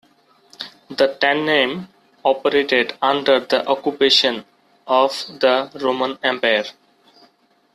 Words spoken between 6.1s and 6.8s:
Empire.